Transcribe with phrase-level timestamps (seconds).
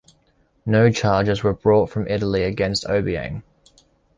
[0.65, 3.43] No charges were brought from Italy against Obiang.